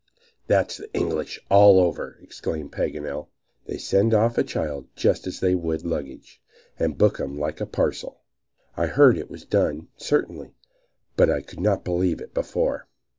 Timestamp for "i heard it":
8.75-9.29